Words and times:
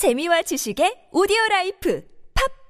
재미와 0.00 0.40
지식의 0.40 1.08
오디오 1.12 1.36
라이프 1.50 2.02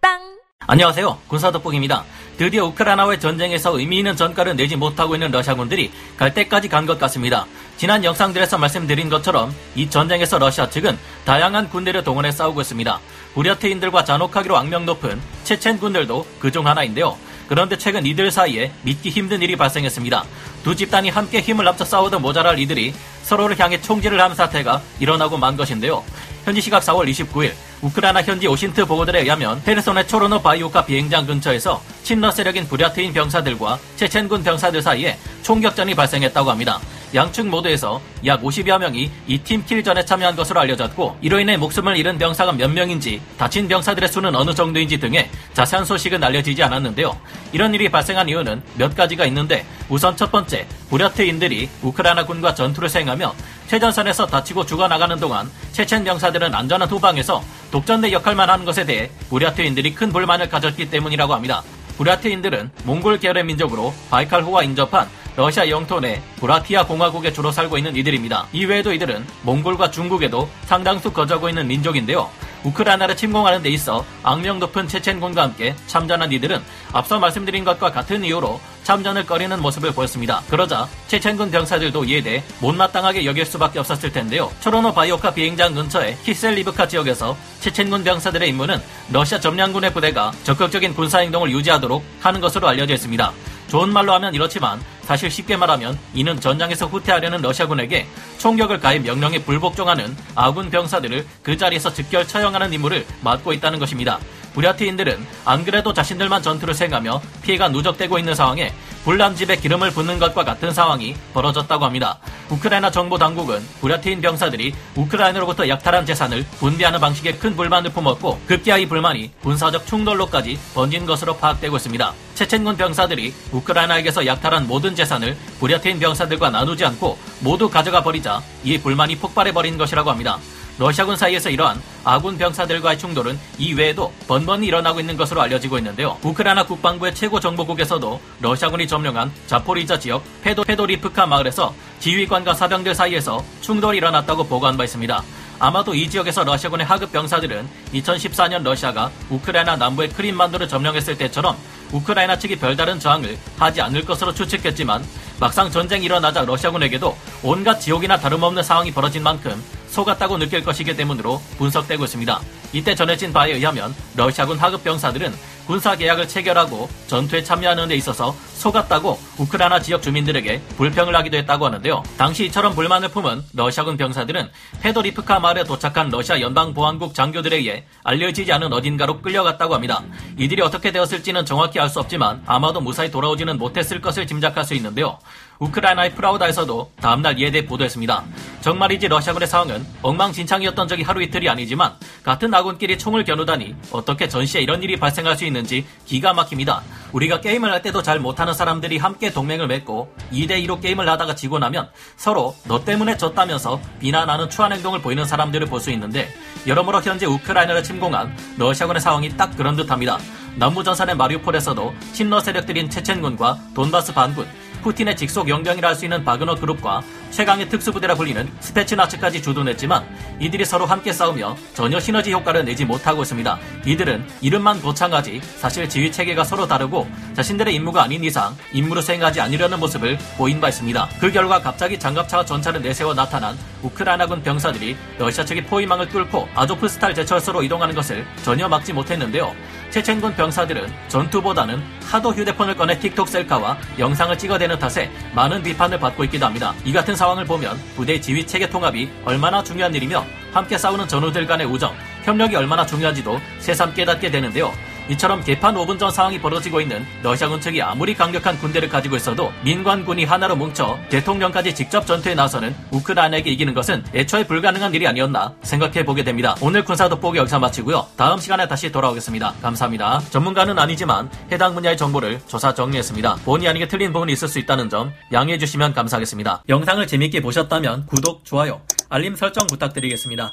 팟빵 0.01 0.19
안녕하세요. 0.67 1.17
군사돋보기입니다. 1.29 2.03
드디어 2.37 2.65
우크라이나와의 2.65 3.21
전쟁에서 3.21 3.79
의미 3.79 3.99
있는 3.99 4.17
전과를 4.17 4.57
내지 4.57 4.75
못하고 4.75 5.15
있는 5.15 5.31
러시아군들이 5.31 5.93
갈 6.17 6.35
데까지 6.35 6.69
간 6.69 6.87
것 6.87 6.99
같습니다. 6.99 7.47
지난 7.77 8.03
영상들에서 8.03 8.59
말씀드린 8.59 9.09
것처럼 9.09 9.55
이 9.77 9.89
전쟁에서 9.89 10.39
러시아 10.39 10.69
측은 10.69 10.99
다양한 11.25 11.71
군대를 11.71 12.03
동원해 12.03 12.33
싸우고 12.33 12.63
있습니다. 12.63 12.99
부랴트인들과 13.37 14.03
잔혹하기로 14.03 14.57
악명 14.57 14.85
높은 14.85 15.21
체첸군들도 15.45 16.27
그중 16.41 16.67
하나인데요. 16.67 17.17
그런데 17.47 17.79
최근 17.79 18.07
이들 18.07 18.33
사이에 18.33 18.73
믿기 18.83 19.11
힘든 19.11 19.41
일이 19.41 19.55
발생했습니다. 19.55 20.25
두 20.65 20.75
집단이 20.75 21.11
함께 21.11 21.41
힘을 21.41 21.65
합쳐 21.69 21.85
싸워도 21.85 22.19
모자랄 22.19 22.59
이들이 22.59 22.93
서로를 23.23 23.57
향해 23.61 23.81
총질을 23.81 24.21
한 24.21 24.35
사태가 24.35 24.83
일어나고 24.99 25.37
만 25.37 25.57
것인데요. 25.57 26.05
현지 26.45 26.61
시각 26.61 26.83
4월 26.83 27.09
29일 27.11 27.53
우크라이나 27.83 28.23
현지 28.23 28.47
오신트 28.47 28.87
보고들에 28.87 29.21
의하면 29.21 29.63
헤르손의 29.67 30.07
초로노 30.07 30.43
바이오카 30.43 30.85
비행장 30.85 31.27
근처에서 31.27 31.83
친러 32.03 32.31
세력인 32.31 32.67
부랴트인 32.67 33.13
병사들과 33.13 33.79
체첸군 33.97 34.43
병사들 34.43 34.83
사이에 34.83 35.19
총격전이 35.43 35.95
발생했다고 35.95 36.51
합니다. 36.51 36.81
양측 37.15 37.47
모두에서 37.49 38.01
약 38.25 38.43
50여 38.43 38.79
명이 38.79 39.11
이 39.27 39.39
팀 39.43 39.65
킬전에 39.65 40.05
참여한 40.05 40.37
것으로 40.37 40.61
알려졌고 40.61 41.17
이로 41.21 41.41
인해 41.41 41.57
목숨을 41.57 41.97
잃은 41.97 42.19
병사가 42.19 42.53
몇 42.53 42.71
명인지 42.71 43.21
다친 43.37 43.67
병사들의 43.67 44.09
수는 44.09 44.35
어느 44.37 44.55
정도인지 44.55 44.99
등의 45.01 45.29
자세한 45.55 45.85
소식은 45.85 46.23
알려지지 46.23 46.63
않았는데요. 46.63 47.19
이런 47.53 47.75
일이 47.75 47.89
발생한 47.89 48.29
이유는 48.29 48.63
몇 48.77 48.95
가지가 48.95 49.27
있는데 49.27 49.67
우선 49.89 50.17
첫 50.17 50.31
번째 50.31 50.67
부랴트인들이 50.89 51.69
우크라이나군과 51.83 52.55
전투를 52.55 52.89
수행하며 52.89 53.35
최전선에서 53.67 54.27
다치고 54.27 54.67
죽어나가는 54.67 55.19
동안 55.19 55.51
체첸 55.73 56.05
병사들은 56.05 56.55
안전한 56.55 56.89
후방에서 56.89 57.43
독전대 57.73 58.13
역할만 58.13 58.49
하는 58.51 58.65
것에 58.65 58.85
대해 58.85 59.11
부랴트인들이 59.31 59.95
큰 59.95 60.13
불만을 60.13 60.49
가졌기 60.49 60.91
때문이라고 60.91 61.35
합니다. 61.35 61.63
부랴트인들은 61.97 62.71
몽골 62.85 63.19
계열의 63.19 63.45
민족으로 63.45 63.93
바이칼호와 64.11 64.63
인접한 64.63 65.09
러시아 65.41 65.71
영토 65.71 66.01
내 66.01 66.21
브라티아 66.37 66.85
공화국에 66.85 67.33
주로 67.33 67.51
살고 67.51 67.79
있는 67.79 67.97
이들입니다. 67.97 68.47
이외에도 68.53 68.93
이들은 68.93 69.27
몽골과 69.41 69.91
중국에도 69.91 70.47
상당수 70.67 71.11
거주하고 71.11 71.49
있는 71.49 71.67
민족인데요. 71.67 72.29
우크라이나를 72.63 73.17
침공하는 73.17 73.63
데 73.63 73.71
있어 73.71 74.05
악명 74.23 74.59
높은 74.59 74.87
체첸군과 74.87 75.43
함께 75.43 75.75
참전한 75.87 76.31
이들은 76.31 76.61
앞서 76.93 77.19
말씀드린 77.19 77.65
것과 77.65 77.91
같은 77.91 78.23
이유로 78.23 78.61
참전을 78.83 79.25
꺼리는 79.25 79.63
모습을 79.63 79.93
보였습니다. 79.93 80.43
그러자 80.51 80.87
체첸군 81.07 81.51
병사들도 81.51 82.05
이에 82.05 82.23
대해 82.23 82.43
못마땅하게 82.61 83.25
여길 83.25 83.47
수밖에 83.47 83.79
없었을 83.79 84.13
텐데요. 84.13 84.53
초로노 84.61 84.93
바이오카 84.93 85.33
비행장 85.33 85.73
근처의 85.73 86.19
키셀리브카 86.23 86.87
지역에서 86.87 87.35
체첸군 87.61 88.05
병사들의 88.05 88.47
임무는 88.51 88.79
러시아 89.11 89.41
점령군의 89.41 89.95
부대가 89.95 90.33
적극적인 90.45 90.93
군사 90.93 91.21
행동을 91.21 91.51
유지하도록 91.51 92.05
하는 92.21 92.41
것으로 92.43 92.69
알려져 92.69 92.93
있습니다. 92.93 93.33
좋은 93.71 93.93
말로 93.93 94.13
하면 94.15 94.35
이렇지만 94.35 94.83
사실 95.03 95.31
쉽게 95.31 95.57
말하면 95.57 95.97
이는 96.13 96.41
전장에서 96.41 96.87
후퇴하려는 96.87 97.41
러시아군에게 97.41 98.07
총격을 98.39 98.81
가해 98.81 98.99
명령에 98.99 99.39
불복종하는 99.43 100.17
아군 100.35 100.71
병사들을 100.71 101.25
그 101.45 101.57
자리에서 101.57 101.93
즉결 101.93 102.27
처형하는 102.27 102.73
임무를 102.73 103.07
맡고 103.23 103.53
있다는 103.53 103.79
것입니다. 103.79 104.19
부랴티인들은 104.55 105.25
안 105.45 105.65
그래도 105.65 105.93
자신들만 105.93 106.43
전투를 106.43 106.75
수행하며 106.75 107.23
피해가 107.43 107.69
누적되고 107.69 108.19
있는 108.19 108.35
상황에 108.35 108.73
불난집에 109.05 109.57
기름을 109.57 109.91
붓는 109.93 110.19
것과 110.19 110.45
같은 110.45 110.73
상황이 110.73 111.15
벌어졌다고 111.33 111.85
합니다. 111.85 112.19
우크라이나 112.51 112.91
정부 112.91 113.19
당국은 113.19 113.61
부랴티인 113.81 114.21
병사들이 114.21 114.75
우크라이나로부터 114.97 115.69
약탈한 115.69 116.05
재산을 116.05 116.45
분배하는 116.59 117.01
방식에 117.01 117.33
큰 117.33 117.57
불만을 117.57 117.93
품었고 117.93 118.41
급기야 118.47 118.77
이 118.77 118.87
불만이 118.87 119.31
군사적 119.43 119.87
충돌로까지 119.87 120.59
번진 120.75 121.07
것으로 121.07 121.37
파악되고 121.37 121.77
있습니다. 121.77 122.13
체첸군 122.35 122.77
병사들이 122.77 123.33
우크라이나에게서 123.53 124.27
약탈한 124.27 124.67
모든 124.67 124.95
재산을 124.95 125.37
부랴티인 125.61 125.99
병사들과 125.99 126.51
나누지 126.51 126.85
않고 126.85 127.19
모두 127.41 127.71
가져가 127.71 128.03
버리자 128.03 128.43
이 128.65 128.79
불만이 128.79 129.17
폭발해 129.17 129.53
버린 129.53 129.79
것이라고 129.79 130.11
합니다. 130.11 130.39
러시아군 130.81 131.15
사이에서 131.15 131.51
이러한 131.51 131.79
아군 132.05 132.39
병사들과의 132.39 132.99
충돌은 132.99 133.39
이외에도 133.59 134.11
번번이 134.27 134.67
일어나고 134.67 134.99
있는 134.99 135.15
것으로 135.15 135.43
알려지고 135.43 135.77
있는데요. 135.77 136.17
우크라이나 136.23 136.65
국방부의 136.65 137.15
최고 137.15 137.39
정보국에서도 137.39 138.19
러시아군이 138.41 138.89
점령한 138.89 139.31
자포리자 139.47 139.99
지역 139.99 140.23
페도, 140.41 140.65
페도리프카 140.65 141.27
마을에서 141.27 141.75
지휘관과 141.99 142.55
사병들 142.55 142.95
사이에서 142.95 143.45
충돌이 143.61 143.99
일어났다고 143.99 144.45
보고한 144.45 144.79
바 144.79 144.85
있습니다. 144.85 145.23
아마도 145.59 145.95
이 145.95 146.09
지역에서 146.09 146.45
러시아군의 146.45 146.87
하급 146.87 147.13
병사들은 147.13 147.69
2014년 147.93 148.63
러시아가 148.63 149.11
우크라이나 149.29 149.77
남부의 149.77 150.09
크림반도를 150.09 150.67
점령했을 150.67 151.19
때처럼 151.19 151.59
우크라이나 151.93 152.39
측이 152.39 152.57
별다른 152.57 152.99
저항을 152.99 153.37
하지 153.59 153.83
않을 153.83 154.07
것으로 154.07 154.33
추측했지만 154.33 155.05
막상 155.39 155.71
전쟁이 155.71 156.07
일어나자 156.07 156.41
러시아군에게도 156.41 157.15
온갖 157.43 157.79
지옥이나 157.81 158.17
다름없는 158.17 158.63
상황이 158.63 158.91
벌어진 158.91 159.23
만큼 159.23 159.63
속았다고 159.91 160.39
느낄 160.39 160.63
것이기 160.65 160.97
때문으로 160.97 161.41
분석되고 161.59 162.05
있습니다. 162.05 162.41
이때 162.73 162.95
전해진 162.95 163.33
바에 163.33 163.53
의하면 163.53 163.95
러시아군 164.17 164.59
하급 164.59 164.85
병사들은 164.85 165.35
군사 165.67 165.97
계약을 165.97 166.29
체결하고 166.29 166.89
전투에 167.07 167.43
참여하는 167.43 167.89
데 167.89 167.97
있어서 167.97 168.35
속았다고 168.61 169.19
우크라이나 169.39 169.81
지역 169.81 170.03
주민들에게 170.03 170.61
불평을 170.77 171.17
하기도 171.17 171.39
했다고 171.39 171.67
하는데요. 171.67 172.03
당시 172.19 172.45
이처럼 172.47 172.75
불만을 172.75 173.09
품은 173.09 173.43
러시아군 173.55 173.97
병사들은 173.97 174.51
페도리프카 174.83 175.41
마을에 175.41 175.65
도착한 175.65 176.11
러시아 176.11 176.41
연방보안국 176.41 177.15
장교들에 177.15 177.57
의해 177.57 177.87
알려지지 178.05 178.53
않은 178.53 178.73
어딘가로 178.73 179.23
끌려갔다고 179.23 179.75
합니다. 179.75 180.03
이들이 180.39 180.61
어떻게 180.63 180.93
되었을지는 180.93 181.45
정확히 181.45 181.79
알 181.81 181.91
수 181.91 181.99
없지만 181.99 182.41
아마도 182.47 182.81
무사히 182.81 183.11
돌아오지는 183.11 183.59
못했을 183.59 184.01
것을 184.01 184.25
짐작할 184.25 184.65
수 184.65 184.75
있는데요. 184.75 185.19
우크라이나의 185.59 186.15
프라우다에서도 186.15 186.93
다음날 187.01 187.39
이에 187.41 187.51
대해 187.51 187.67
보도했습니다. 187.67 188.25
정말이지 188.61 189.09
러시아군의 189.09 189.49
상황은 189.49 189.85
엉망진창이었던 190.03 190.87
적이 190.87 191.03
하루 191.03 191.21
이틀이 191.21 191.49
아니지만 191.49 191.95
같은 192.23 192.55
아군끼리 192.55 192.97
총을 192.97 193.25
겨누다니 193.25 193.75
어떻게 193.91 194.29
전시에 194.29 194.61
이런 194.63 194.83
일이 194.85 194.97
발생할 194.99 195.37
수 195.37 195.45
있는지 195.45 195.85
기가 196.07 196.33
막힙니다. 196.33 196.83
우리가 197.13 197.41
게임을 197.41 197.73
할 197.73 197.83
때도 197.83 198.03
잘 198.03 198.21
못하는 198.21 198.50
사람들이 198.55 198.99
함께 198.99 199.33
동맹을 199.33 199.67
맺고 199.67 200.15
2대2로 200.33 200.81
게임을 200.81 201.09
하다가 201.09 201.35
지고 201.35 201.59
나면 201.59 201.89
서로 202.17 202.55
너 202.67 202.85
때문에 202.85 203.17
졌다면서 203.17 203.81
비난하는 204.01 204.49
추한 204.51 204.73
행동을 204.73 205.01
보이는 205.01 205.25
사람들을 205.25 205.67
볼 205.67 205.81
수 205.81 205.91
있는데 205.93 206.29
여러모로 206.67 207.01
현재 207.01 207.25
우크라이나를 207.27 207.83
침공한 207.83 208.37
러시아군의 208.59 209.01
상황이 209.01 209.35
딱 209.37 209.57
그런 209.57 209.77
듯합니다. 209.77 210.19
남부전선의 210.57 211.17
마리우폴에서도 211.17 211.95
친러 212.13 212.41
세력들인 212.41 212.91
체첸군과 212.91 213.59
돈바스 213.75 214.13
반군, 214.15 214.47
푸틴의 214.83 215.17
직속 215.17 215.49
영병이라 215.49 215.89
할 215.89 215.95
수 215.95 216.05
있는 216.05 216.25
바그너 216.25 216.57
그룹과 216.57 217.03
최강의 217.31 217.69
특수부대라 217.69 218.15
불리는 218.15 218.49
스페츠나츠까지 218.61 219.43
주둔했지만 219.43 220.05
이들이 220.41 220.65
서로 220.65 220.87
함께 220.87 221.13
싸우며 221.13 221.57
전혀 221.75 222.01
시너지 222.01 222.33
효과를 222.33 222.65
내지 222.65 222.85
못하고 222.85 223.23
있습니다. 223.23 223.59
이들은 223.87 224.27
이름만 224.41 224.81
거창하지 224.81 225.41
사실 225.57 225.89
지휘 225.89 226.11
체계가 226.11 226.45
서로 226.45 226.67
다르고 226.67 227.09
자신들의 227.35 227.75
임무가 227.75 228.03
아닌 228.03 228.25
이상 228.25 228.57
임무를 228.73 229.03
수행하지 229.03 229.41
않으려는 229.41 229.79
모습을 229.79 230.19
보인 230.37 230.61
바 230.61 230.69
있습니다. 230.69 231.09
그 231.21 231.31
결과 231.31 231.61
갑자기 231.61 231.99
장갑차와 231.99 232.45
전차를 232.45 232.83
내세워 232.83 233.15
나타난 233.15 233.57
우크라이나군 233.83 234.43
병사들이 234.43 234.97
러시아 235.19 235.45
측의 235.45 235.65
포위망을 235.65 236.09
뚫고 236.09 236.49
아조프스탈 236.55 237.15
제철소로 237.15 237.63
이동하는 237.63 237.95
것을 237.95 238.27
전혀 238.43 238.69
막지 238.69 238.93
못했는데요. 238.93 239.55
체첸군 239.91 240.37
병사들은 240.37 240.93
전투보다는 241.09 241.83
하도 242.05 242.33
휴대폰을 242.33 242.77
꺼내 242.77 242.99
틱톡 242.99 243.29
셀카와 243.29 243.79
영상을 243.99 244.37
찍어대는 244.37 244.79
탓에 244.79 245.11
많은 245.35 245.63
비판을 245.63 245.99
받고 245.99 246.25
있기도 246.25 246.47
합니다. 246.47 246.75
이 246.85 246.93
같은 246.93 247.17
상황을 247.21 247.45
보면 247.45 247.79
부대 247.97 248.19
지휘 248.19 248.47
체계 248.47 248.67
통합이 248.67 249.07
얼마나 249.27 249.63
중요한 249.63 249.95
일이며 249.95 250.25
함께 250.55 250.79
싸우는 250.79 251.07
전우들 251.07 251.47
간의 251.47 251.67
우정, 251.67 251.95
협력이 252.25 252.57
얼마나 252.57 252.87
중요한지도 252.87 253.39
새삼 253.59 253.93
깨닫게 253.93 254.31
되는데요. 254.31 254.73
이처럼 255.11 255.43
개판 255.43 255.75
5분 255.75 255.99
전 255.99 256.11
상황이 256.11 256.41
벌어지고 256.41 256.81
있는 256.81 257.05
러시아군 257.23 257.61
측이 257.61 257.83
아무리 257.83 258.15
강력한 258.15 258.57
군대를 258.59 258.89
가지고 258.89 259.17
있어도 259.17 259.53
민관군이 259.65 260.25
하나로 260.25 260.55
뭉쳐 260.55 260.99
대통령까지 261.09 261.75
직접 261.75 262.07
전투에 262.07 262.37
나서는 262.37 262.75
우크라이나에게 262.93 263.51
이기는 263.51 263.75
것은 263.75 264.05
애초에 264.15 264.47
불가능한 264.47 264.95
일이 264.95 265.09
아니었나 265.09 265.53
생각해 265.63 266.05
보게 266.05 266.23
됩니다. 266.23 266.55
오늘 266.61 266.85
군사 266.85 267.09
돋보기 267.09 267.39
여기서 267.39 267.59
마치고요. 267.59 268.07
다음 268.17 268.39
시간에 268.39 268.69
다시 268.69 268.93
돌아오겠습니다. 268.93 269.55
감사합니다. 269.61 270.21
전문가는 270.31 270.79
아니지만 270.79 271.29
해당 271.51 271.75
분야의 271.75 271.97
정보를 271.97 272.41
조사 272.47 272.73
정리했습니다. 272.73 273.37
본의 273.45 273.69
아니게 273.69 273.89
틀린 273.89 274.13
부분이 274.13 274.33
있을 274.33 274.47
수 274.47 274.61
있다는 274.61 274.89
점 274.89 275.13
양해해 275.33 275.59
주시면 275.59 275.93
감사하겠습니다. 275.93 276.63
영상을 276.69 277.05
재밌게 277.05 277.41
보셨다면 277.41 278.07
구독, 278.07 278.45
좋아요, 278.45 278.81
알림 279.09 279.35
설정 279.35 279.67
부탁드리겠습니다. 279.67 280.53